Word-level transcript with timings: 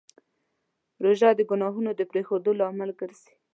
روژه 1.03 1.29
د 1.35 1.41
ګناهونو 1.49 1.91
د 1.95 2.01
پرېښودو 2.11 2.51
لامل 2.59 2.91
ګرځي. 2.99 3.33